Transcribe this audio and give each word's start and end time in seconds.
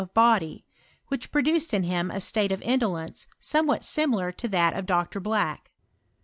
of 0.01 0.15
body, 0.15 0.65
which 1.09 1.31
produced 1.31 1.75
in 1.75 1.83
him 1.83 2.09
a 2.09 2.19
state 2.19 2.51
of 2.51 2.59
indolence 2.63 3.27
somewhat 3.39 3.85
similar 3.85 4.31
to 4.31 4.47
that 4.47 4.73
of 4.73 4.87
Dr. 4.87 5.19
Black. 5.19 5.69